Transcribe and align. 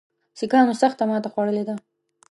سیکهانو 0.39 0.73
سخته 0.81 1.03
ماته 1.09 1.29
خوړلې 1.33 1.63
ده. 1.67 1.75